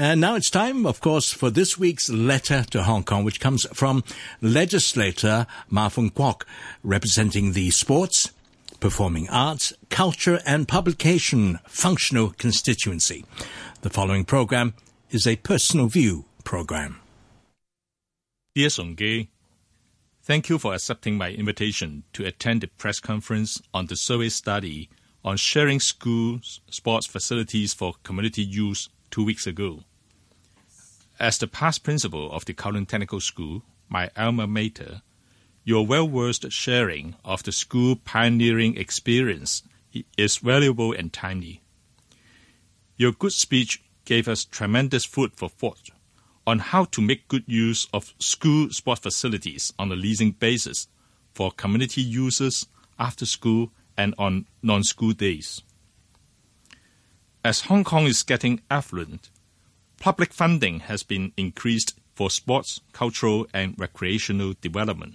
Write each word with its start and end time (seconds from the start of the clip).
And 0.00 0.20
now 0.20 0.36
it's 0.36 0.48
time, 0.48 0.86
of 0.86 1.00
course, 1.00 1.32
for 1.32 1.50
this 1.50 1.76
week's 1.76 2.08
letter 2.08 2.62
to 2.70 2.84
Hong 2.84 3.02
Kong, 3.02 3.24
which 3.24 3.40
comes 3.40 3.66
from 3.74 4.04
legislator 4.40 5.44
Ma 5.70 5.88
Fung 5.88 6.10
Kwok, 6.10 6.44
representing 6.84 7.52
the 7.52 7.72
sports, 7.72 8.30
performing 8.78 9.28
arts, 9.28 9.72
culture 9.90 10.40
and 10.46 10.68
publication 10.68 11.58
functional 11.66 12.30
constituency. 12.30 13.24
The 13.80 13.90
following 13.90 14.24
program 14.24 14.74
is 15.10 15.26
a 15.26 15.34
personal 15.34 15.88
view 15.88 16.26
program. 16.44 17.00
Dear 18.54 18.70
Sung-ki, 18.70 19.30
thank 20.22 20.48
you 20.48 20.60
for 20.60 20.74
accepting 20.74 21.16
my 21.16 21.30
invitation 21.30 22.04
to 22.12 22.24
attend 22.24 22.60
the 22.60 22.68
press 22.68 23.00
conference 23.00 23.60
on 23.74 23.86
the 23.86 23.96
survey 23.96 24.28
study 24.28 24.90
on 25.24 25.36
sharing 25.36 25.80
schools 25.80 26.60
sports 26.70 27.08
facilities 27.08 27.74
for 27.74 27.94
community 28.04 28.44
use 28.44 28.88
two 29.10 29.24
weeks 29.24 29.46
ago. 29.46 29.84
As 31.18 31.38
the 31.38 31.46
past 31.46 31.82
principal 31.82 32.30
of 32.32 32.44
the 32.44 32.54
Kowloon 32.54 32.86
Technical 32.86 33.20
School, 33.20 33.62
my 33.88 34.10
alma 34.16 34.46
mater, 34.46 35.02
your 35.64 35.86
well-versed 35.86 36.50
sharing 36.50 37.16
of 37.24 37.42
the 37.42 37.52
school 37.52 37.96
pioneering 37.96 38.76
experience 38.76 39.62
is 40.16 40.38
valuable 40.38 40.92
and 40.92 41.12
timely. 41.12 41.62
Your 42.96 43.12
good 43.12 43.32
speech 43.32 43.82
gave 44.04 44.28
us 44.28 44.44
tremendous 44.44 45.04
food 45.04 45.32
for 45.36 45.48
thought 45.48 45.90
on 46.46 46.58
how 46.60 46.84
to 46.84 47.02
make 47.02 47.28
good 47.28 47.44
use 47.46 47.86
of 47.92 48.14
school 48.18 48.70
sport 48.70 49.00
facilities 49.00 49.72
on 49.78 49.92
a 49.92 49.94
leasing 49.94 50.30
basis 50.30 50.88
for 51.34 51.50
community 51.52 52.00
users 52.00 52.66
after 52.98 53.26
school 53.26 53.70
and 53.98 54.14
on 54.16 54.46
non-school 54.62 55.12
days. 55.12 55.62
As 57.48 57.62
Hong 57.62 57.82
Kong 57.82 58.04
is 58.04 58.24
getting 58.24 58.60
affluent, 58.70 59.30
public 59.98 60.34
funding 60.34 60.80
has 60.80 61.02
been 61.02 61.32
increased 61.34 61.98
for 62.14 62.28
sports, 62.28 62.82
cultural, 62.92 63.46
and 63.54 63.74
recreational 63.78 64.52
development. 64.60 65.14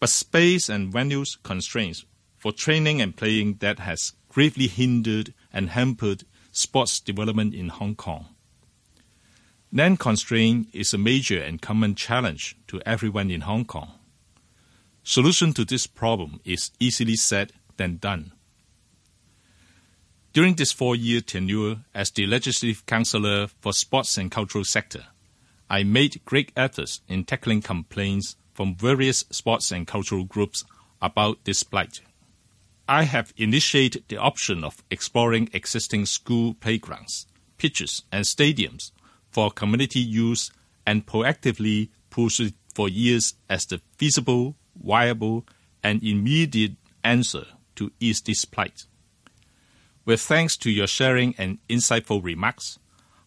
But 0.00 0.08
space 0.08 0.70
and 0.70 0.90
venues 0.90 1.36
constraints 1.42 2.06
for 2.38 2.52
training 2.52 3.02
and 3.02 3.14
playing 3.14 3.56
that 3.56 3.80
has 3.80 4.14
gravely 4.30 4.66
hindered 4.66 5.34
and 5.52 5.68
hampered 5.68 6.24
sports 6.52 7.00
development 7.00 7.52
in 7.52 7.68
Hong 7.68 7.96
Kong. 7.96 8.28
Land 9.70 10.00
constraint 10.00 10.68
is 10.72 10.94
a 10.94 10.96
major 10.96 11.38
and 11.38 11.60
common 11.60 11.96
challenge 11.96 12.56
to 12.68 12.80
everyone 12.86 13.30
in 13.30 13.42
Hong 13.42 13.66
Kong. 13.66 13.90
Solution 15.02 15.52
to 15.52 15.66
this 15.66 15.86
problem 15.86 16.40
is 16.46 16.70
easily 16.80 17.16
said 17.16 17.52
than 17.76 17.98
done. 17.98 18.32
During 20.34 20.56
this 20.56 20.72
four-year 20.72 21.20
tenure 21.20 21.76
as 21.94 22.10
the 22.10 22.26
Legislative 22.26 22.84
Councillor 22.86 23.46
for 23.46 23.72
Sports 23.72 24.18
and 24.18 24.32
Cultural 24.32 24.64
Sector, 24.64 25.04
I 25.70 25.84
made 25.84 26.24
great 26.24 26.50
efforts 26.56 27.02
in 27.06 27.22
tackling 27.22 27.62
complaints 27.62 28.34
from 28.52 28.74
various 28.74 29.20
sports 29.30 29.70
and 29.70 29.86
cultural 29.86 30.24
groups 30.24 30.64
about 31.00 31.44
this 31.44 31.62
plight. 31.62 32.00
I 32.88 33.04
have 33.04 33.32
initiated 33.36 34.06
the 34.08 34.16
option 34.16 34.64
of 34.64 34.82
exploring 34.90 35.50
existing 35.52 36.06
school 36.06 36.54
playgrounds, 36.54 37.28
pitches, 37.56 38.02
and 38.10 38.24
stadiums 38.24 38.90
for 39.30 39.52
community 39.52 40.00
use 40.00 40.50
and 40.84 41.06
proactively 41.06 41.90
pursued 42.10 42.54
for 42.74 42.88
years 42.88 43.34
as 43.48 43.66
the 43.66 43.80
feasible, 43.98 44.56
viable, 44.74 45.46
and 45.80 46.02
immediate 46.02 46.72
answer 47.04 47.46
to 47.76 47.92
ease 48.00 48.20
this 48.20 48.44
plight. 48.44 48.86
With 50.06 50.20
thanks 50.20 50.56
to 50.58 50.70
your 50.70 50.86
sharing 50.86 51.34
and 51.38 51.58
insightful 51.68 52.22
remarks, 52.22 52.78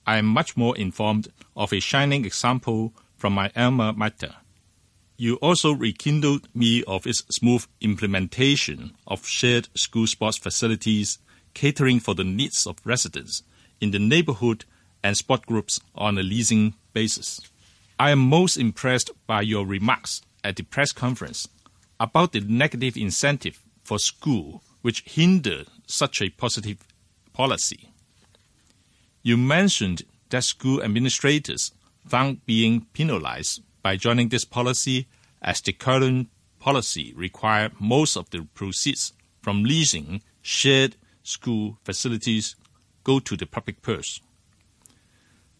I 0.05 0.17
am 0.17 0.27
much 0.27 0.55
more 0.55 0.77
informed 0.77 1.29
of 1.55 1.73
a 1.73 1.79
shining 1.79 2.23
example 2.23 2.93
from 3.15 3.33
my 3.33 3.51
alma 3.55 3.93
mater. 3.93 4.35
You 5.17 5.37
also 5.37 5.71
rekindled 5.73 6.47
me 6.53 6.83
of 6.83 7.07
its 7.07 7.23
smooth 7.29 7.65
implementation 7.81 8.93
of 9.07 9.25
shared 9.25 9.69
school 9.73 10.05
sports 10.05 10.37
facilities 10.37 11.17
catering 11.55 11.99
for 11.99 12.13
the 12.13 12.23
needs 12.23 12.67
of 12.67 12.77
residents 12.85 13.41
in 13.81 13.89
the 13.89 13.97
neighborhood 13.97 14.65
and 15.03 15.17
sport 15.17 15.47
groups 15.47 15.79
on 15.95 16.19
a 16.19 16.23
leasing 16.23 16.75
basis. 16.93 17.41
I 17.99 18.11
am 18.11 18.19
most 18.19 18.55
impressed 18.55 19.09
by 19.25 19.41
your 19.41 19.65
remarks 19.65 20.21
at 20.43 20.55
the 20.55 20.63
press 20.63 20.91
conference 20.91 21.47
about 21.99 22.33
the 22.33 22.41
negative 22.41 22.95
incentive 22.95 23.63
for 23.83 23.97
school 23.97 24.61
which 24.83 25.01
hinder 25.01 25.63
such 25.87 26.21
a 26.21 26.29
positive 26.29 26.77
policy. 27.33 27.89
You 29.23 29.37
mentioned 29.37 30.03
that 30.29 30.43
school 30.43 30.83
administrators 30.83 31.71
found 32.05 32.45
being 32.45 32.85
penalized 32.93 33.61
by 33.81 33.95
joining 33.95 34.29
this 34.29 34.45
policy 34.45 35.07
as 35.41 35.61
the 35.61 35.73
current 35.73 36.29
policy 36.59 37.13
required 37.15 37.71
most 37.79 38.15
of 38.15 38.29
the 38.29 38.41
proceeds 38.53 39.13
from 39.41 39.63
leasing 39.63 40.21
shared 40.41 40.95
school 41.23 41.77
facilities 41.83 42.55
go 43.03 43.19
to 43.19 43.35
the 43.37 43.45
public 43.45 43.81
purse. 43.81 44.19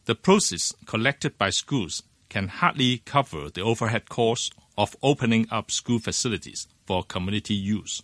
The 0.05 0.15
proceeds 0.15 0.73
collected 0.85 1.37
by 1.37 1.49
schools 1.49 2.03
can 2.29 2.47
hardly 2.47 2.99
cover 2.99 3.49
the 3.49 3.61
overhead 3.61 4.09
costs 4.09 4.51
of 4.77 4.95
opening 5.01 5.47
up 5.51 5.71
school 5.71 5.99
facilities 5.99 6.67
for 6.85 7.03
community 7.03 7.53
use. 7.53 8.03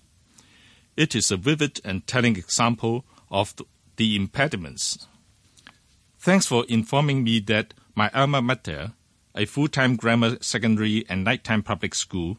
It 0.96 1.16
is 1.16 1.32
a 1.32 1.38
vivid 1.38 1.82
and 1.84 2.06
telling 2.06 2.36
example 2.36 3.06
of 3.32 3.56
the 3.96 4.16
impediments. 4.16 5.08
Thanks 6.20 6.46
for 6.46 6.66
informing 6.70 7.24
me 7.24 7.40
that 7.42 7.74
my 7.96 8.10
alma 8.14 8.42
mater, 8.42 8.94
a 9.36 9.46
full-time 9.46 9.96
grammar 9.96 10.38
secondary 10.42 11.06
and 11.10 11.24
nighttime 11.24 11.64
public 11.64 11.96
school, 11.96 12.38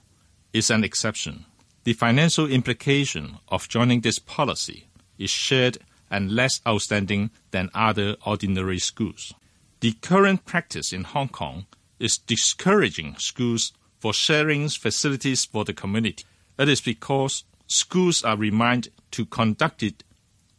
is 0.53 0.71
an 0.71 0.85
exception. 0.85 1.45
The 1.83 1.93
financial 1.93 2.51
implication 2.51 3.39
of 3.49 3.69
joining 3.69 4.01
this 4.01 4.19
policy 4.19 4.87
is 5.19 5.31
shared 5.31 5.79
and 6.11 6.33
less 6.33 6.61
outstanding 6.67 7.31
than 7.51 7.71
other 7.75 8.17
ordinary 8.25 8.79
schools. 8.79 9.35
The 9.81 9.93
current 9.93 10.45
practice 10.45 10.93
in 10.93 11.05
Hong 11.05 11.29
Kong 11.29 11.67
is 11.99 12.17
discouraging 12.17 13.17
schools 13.19 13.73
for 13.99 14.15
sharing 14.15 14.69
facilities 14.69 15.45
for 15.45 15.65
the 15.65 15.75
community. 15.75 16.25
It 16.59 16.69
is 16.69 16.81
because 16.81 17.45
schools 17.67 18.23
are 18.23 18.37
reminded 18.37 18.93
to 19.13 19.27
conduct 19.27 19.83
it 19.83 20.05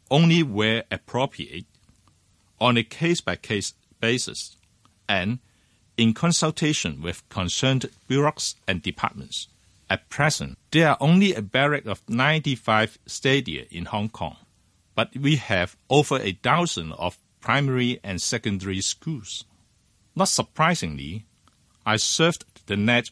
only 0.10 0.44
where 0.44 0.84
appropriate, 0.92 1.66
on 2.60 2.78
a 2.78 2.84
case 2.84 3.22
by 3.22 3.36
case 3.36 3.74
basis, 4.00 4.56
and 5.08 5.40
in 5.98 6.14
consultation 6.14 7.02
with 7.02 7.28
concerned 7.30 7.90
bureaus 8.08 8.56
and 8.68 8.82
departments. 8.82 9.48
At 9.90 10.10
present, 10.10 10.58
there 10.72 10.90
are 10.90 10.98
only 11.00 11.34
a 11.34 11.42
barrack 11.42 11.86
of 11.86 12.02
95 12.10 12.98
stadia 13.06 13.66
in 13.70 13.86
Hong 13.86 14.10
Kong, 14.10 14.38
but 14.96 15.16
we 15.16 15.36
have 15.36 15.78
over 15.90 16.20
a 16.20 16.34
thousand 16.34 16.94
of 16.94 17.18
primary 17.40 18.00
and 18.04 18.22
secondary 18.22 18.82
schools. 18.82 19.46
Not 20.16 20.30
surprisingly, 20.30 21.26
I 21.86 21.96
surfed 21.96 22.44
the 22.66 22.76
net, 22.76 23.12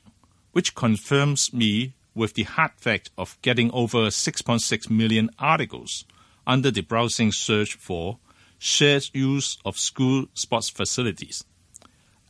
which 0.51 0.73
confirms 0.73 1.53
me 1.53 1.93
with 2.15 2.33
the 2.33 2.43
hard 2.43 2.71
fact 2.77 3.09
of 3.17 3.37
getting 3.41 3.71
over 3.71 4.07
6.6 4.07 4.89
million 4.89 5.29
articles 5.39 6.05
under 6.45 6.71
the 6.71 6.81
browsing 6.81 7.31
search 7.31 7.75
for 7.75 8.19
shared 8.57 9.09
use 9.13 9.57
of 9.65 9.77
school 9.77 10.25
sports 10.33 10.69
facilities 10.69 11.43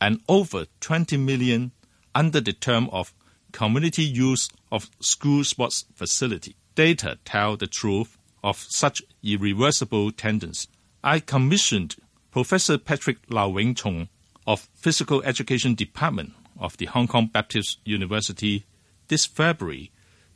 and 0.00 0.20
over 0.28 0.66
20 0.80 1.16
million 1.16 1.72
under 2.14 2.40
the 2.40 2.52
term 2.52 2.88
of 2.90 3.12
community 3.52 4.02
use 4.02 4.48
of 4.72 4.90
school 5.00 5.44
sports 5.44 5.84
facility. 5.94 6.56
Data 6.74 7.18
tell 7.24 7.56
the 7.56 7.66
truth 7.66 8.18
of 8.42 8.58
such 8.58 9.02
irreversible 9.22 10.10
tendency. 10.10 10.68
I 11.02 11.20
commissioned 11.20 11.96
Professor 12.30 12.78
Patrick 12.78 13.18
Lau 13.30 13.48
Wing 13.48 13.74
Chong 13.74 14.08
of 14.46 14.68
Physical 14.74 15.22
Education 15.22 15.74
Department 15.74 16.32
of 16.58 16.76
the 16.76 16.86
Hong 16.86 17.06
Kong 17.06 17.30
Baptist 17.32 17.78
University 17.84 18.64
this 19.08 19.26
February 19.26 19.90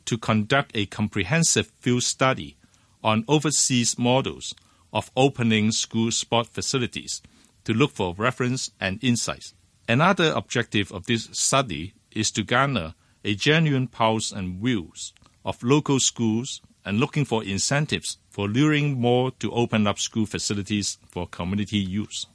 to 0.05 0.17
conduct 0.17 0.71
a 0.75 0.85
comprehensive 0.85 1.71
field 1.79 2.03
study 2.03 2.57
on 3.03 3.25
overseas 3.27 3.97
models 3.97 4.53
of 4.91 5.11
opening 5.15 5.71
school 5.71 6.11
sport 6.11 6.47
facilities 6.47 7.21
to 7.63 7.73
look 7.73 7.91
for 7.91 8.15
reference 8.15 8.71
and 8.79 9.03
insights. 9.03 9.53
Another 9.87 10.31
objective 10.35 10.91
of 10.91 11.05
this 11.05 11.29
study 11.31 11.93
is 12.11 12.31
to 12.31 12.43
garner 12.43 12.93
a 13.23 13.35
genuine 13.35 13.87
pulse 13.87 14.31
and 14.31 14.61
views 14.61 15.13
of 15.45 15.61
local 15.63 15.99
schools 15.99 16.61
and 16.85 16.99
looking 16.99 17.25
for 17.25 17.43
incentives 17.43 18.17
for 18.29 18.47
luring 18.47 18.99
more 18.99 19.31
to 19.31 19.51
open 19.51 19.85
up 19.85 19.99
school 19.99 20.25
facilities 20.25 20.97
for 21.09 21.27
community 21.27 21.77
use. 21.77 22.25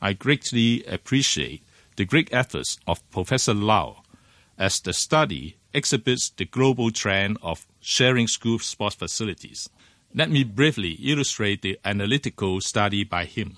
I 0.00 0.12
greatly 0.12 0.84
appreciate 0.84 1.62
the 1.96 2.04
great 2.04 2.32
efforts 2.32 2.78
of 2.86 3.08
Professor 3.10 3.54
Lau 3.54 4.03
as 4.58 4.80
the 4.80 4.92
study 4.92 5.56
exhibits 5.72 6.30
the 6.30 6.44
global 6.44 6.90
trend 6.90 7.38
of 7.42 7.66
sharing 7.80 8.28
school 8.28 8.58
sports 8.58 8.94
facilities. 8.94 9.68
Let 10.14 10.30
me 10.30 10.44
briefly 10.44 10.92
illustrate 11.02 11.62
the 11.62 11.78
analytical 11.84 12.60
study 12.60 13.02
by 13.02 13.24
him. 13.24 13.56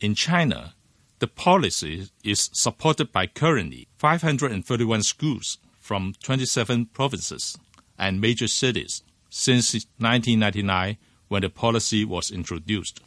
In 0.00 0.14
China, 0.14 0.74
the 1.18 1.26
policy 1.26 2.08
is 2.24 2.48
supported 2.54 3.12
by 3.12 3.26
currently 3.26 3.88
531 3.98 5.02
schools 5.02 5.58
from 5.78 6.14
27 6.22 6.86
provinces 6.86 7.58
and 7.98 8.20
major 8.20 8.48
cities 8.48 9.02
since 9.28 9.74
1999 9.98 10.96
when 11.28 11.42
the 11.42 11.50
policy 11.50 12.04
was 12.04 12.30
introduced. 12.30 13.00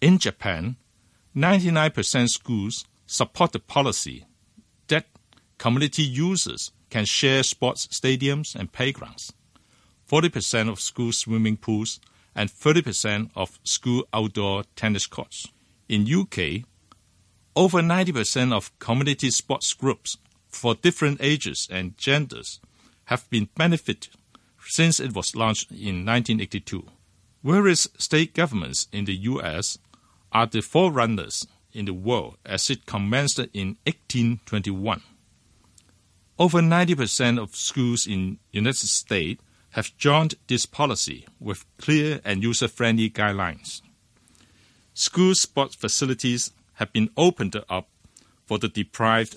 In 0.00 0.18
Japan, 0.18 0.76
99% 1.34 2.28
schools 2.28 2.84
support 3.06 3.50
the 3.52 3.58
policy 3.58 4.24
community 5.58 6.02
users 6.02 6.72
can 6.90 7.04
share 7.04 7.42
sports 7.42 7.86
stadiums 7.88 8.54
and 8.54 8.72
playgrounds. 8.72 9.32
40% 10.10 10.70
of 10.70 10.80
school 10.80 11.12
swimming 11.12 11.56
pools 11.56 12.00
and 12.34 12.48
30% 12.48 13.30
of 13.34 13.58
school 13.64 14.04
outdoor 14.14 14.64
tennis 14.76 15.06
courts. 15.06 15.48
In 15.88 16.06
UK, 16.12 16.64
over 17.54 17.80
90% 17.80 18.52
of 18.52 18.76
community 18.78 19.30
sports 19.30 19.74
groups 19.74 20.16
for 20.48 20.74
different 20.74 21.18
ages 21.20 21.68
and 21.70 21.98
genders 21.98 22.60
have 23.06 23.28
been 23.30 23.48
benefited 23.56 24.08
since 24.66 25.00
it 25.00 25.14
was 25.14 25.34
launched 25.34 25.70
in 25.70 26.04
1982. 26.06 26.86
Whereas 27.42 27.88
state 27.98 28.34
governments 28.34 28.86
in 28.92 29.04
the 29.04 29.14
US 29.14 29.78
are 30.32 30.46
the 30.46 30.60
forerunners 30.60 31.46
in 31.72 31.86
the 31.86 31.94
world 31.94 32.36
as 32.44 32.70
it 32.70 32.86
commenced 32.86 33.38
in 33.38 33.76
1821. 33.86 35.02
Over 36.38 36.60
90% 36.60 37.42
of 37.42 37.56
schools 37.56 38.06
in 38.06 38.38
United 38.52 38.86
States 38.86 39.42
have 39.70 39.96
joined 39.96 40.36
this 40.46 40.66
policy 40.66 41.26
with 41.40 41.66
clear 41.78 42.20
and 42.24 42.44
user-friendly 42.44 43.10
guidelines. 43.10 43.82
School 44.94 45.34
sports 45.34 45.74
facilities 45.74 46.52
have 46.74 46.92
been 46.92 47.10
opened 47.16 47.60
up 47.68 47.88
for 48.46 48.58
the 48.58 48.68
deprived 48.68 49.36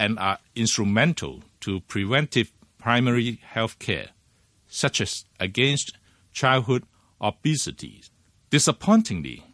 and 0.00 0.18
are 0.18 0.38
instrumental 0.56 1.44
to 1.60 1.78
preventive 1.80 2.50
primary 2.76 3.38
health 3.44 3.78
care, 3.78 4.08
such 4.66 5.00
as 5.00 5.24
against 5.38 5.96
childhood 6.32 6.82
obesity. 7.20 8.02
Disappointingly, 8.50 9.44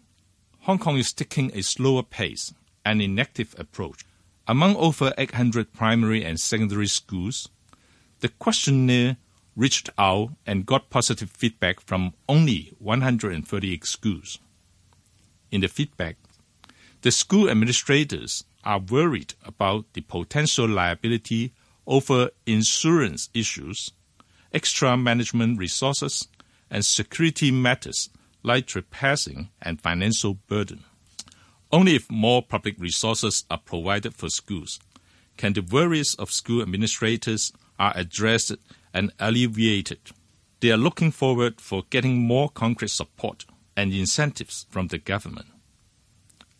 Hong 0.61 0.79
Kong 0.79 0.97
is 0.97 1.13
taking 1.13 1.51
a 1.55 1.63
slower 1.63 2.03
pace 2.03 2.55
and 2.83 3.03
inactive 3.03 3.55
approach. 3.59 4.05
Among 4.51 4.77
over 4.77 5.13
800 5.19 5.75
primary 5.75 6.25
and 6.25 6.41
secondary 6.41 6.87
schools, 6.87 7.51
the 8.21 8.31
questionnaire 8.31 9.19
reached 9.55 9.91
out 9.99 10.31
and 10.47 10.65
got 10.65 10.89
positive 10.89 11.29
feedback 11.29 11.81
from 11.81 12.15
only 12.27 12.73
138 12.79 13.85
schools. 13.85 14.39
In 15.51 15.61
the 15.61 15.69
feedback, 15.69 16.17
the 17.03 17.11
school 17.11 17.51
administrators 17.51 18.45
are 18.65 18.79
worried 18.79 19.35
about 19.45 19.85
the 19.93 20.01
potential 20.01 20.67
liability 20.67 21.53
over 21.87 22.31
insurance 22.47 23.29
issues, 23.35 23.91
extra 24.51 24.97
management 24.97 25.59
resources, 25.59 26.27
and 26.71 26.87
security 26.87 27.51
matters 27.51 28.09
like 28.43 28.67
trespassing 28.67 29.51
and 29.61 29.79
financial 29.79 30.35
burden. 30.49 30.85
Only 31.71 31.97
if 31.97 32.11
more 32.11 32.43
public 32.43 32.77
resources 32.79 33.45
are 33.51 33.59
provided 33.59 34.15
for 34.15 34.31
schools 34.31 34.81
can 35.37 35.53
the 35.53 35.63
worries 35.63 36.15
of 36.17 36.33
school 36.33 36.63
administrators 36.63 37.53
are 37.79 37.93
addressed 37.95 38.57
and 38.93 39.13
alleviated. 39.21 40.01
They 40.61 40.73
are 40.73 40.77
looking 40.77 41.13
forward 41.13 41.61
for 41.61 41.85
getting 41.91 42.19
more 42.19 42.49
concrete 42.49 42.91
support 42.91 43.45
and 43.77 43.93
incentives 43.93 44.67
from 44.69 44.89
the 44.89 44.99
government. 44.99 45.47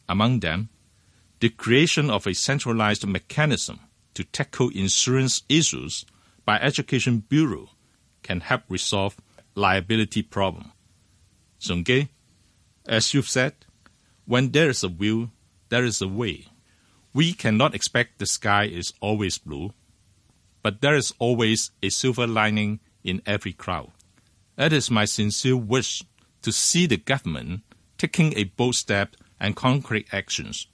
Among 0.09 0.41
them, 0.41 0.69
the 1.41 1.49
creation 1.49 2.09
of 2.09 2.27
a 2.27 2.35
centralized 2.35 3.07
mechanism 3.07 3.81
to 4.15 4.25
tackle 4.25 4.71
insurance 4.75 5.43
issues 5.49 6.07
by 6.45 6.59
Education 6.59 7.25
Bureau 7.29 7.71
can 8.23 8.41
help 8.41 8.63
resolve 8.69 9.17
liability 9.55 10.23
problem. 10.23 10.73
Sung-ki, 11.59 12.09
as 12.87 13.13
you've 13.13 13.29
said, 13.29 13.55
when 14.29 14.51
there 14.51 14.69
is 14.69 14.85
a 14.85 14.89
will, 14.91 15.31
there 15.71 15.85
is 15.85 16.03
a 16.03 16.07
way. 16.07 16.45
We 17.15 17.33
cannot 17.33 17.75
expect 17.75 18.19
the 18.19 18.27
sky 18.27 18.65
is 18.65 18.93
always 19.01 19.39
blue, 19.39 19.73
but 20.63 20.83
there 20.83 20.95
is 20.95 21.15
always 21.19 21.71
a 21.83 21.89
silver 21.89 22.27
lining 22.27 22.81
in 23.03 23.23
every 23.25 23.55
cloud. 23.55 23.91
It 24.59 24.75
is 24.75 24.91
my 24.91 25.07
sincere 25.07 25.57
wish 25.57 26.05
to 26.43 26.53
see 26.53 26.87
the 26.87 26.99
government 26.99 27.63
taking 27.97 28.37
a 28.37 28.45
bold 28.45 28.75
step 28.75 29.17
and 29.41 29.57
concrete 29.57 30.09
actions 30.13 30.67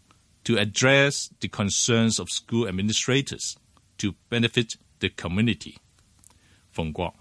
to 0.43 0.59
address 0.59 1.31
the 1.39 1.47
concerns 1.47 2.19
of 2.19 2.31
school 2.31 2.67
administrators 2.67 3.57
to 3.99 4.17
benefit 4.31 4.77
the 4.99 5.11
community. 5.11 5.79
Fung 6.73 6.93
Kwok. 6.93 7.15